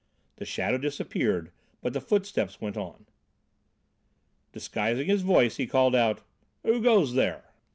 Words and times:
The 0.37 0.45
shadow 0.45 0.79
disappeared, 0.79 1.51
but 1.79 1.93
the 1.93 2.01
footsteps 2.01 2.59
went 2.59 2.75
on. 2.75 3.05
Disguising 4.51 5.05
his 5.05 5.21
voice 5.21 5.57
he 5.57 5.67
called 5.67 5.93
out: 5.95 6.23
"Who 6.63 6.81
goes 6.81 7.13
there?" 7.13 7.51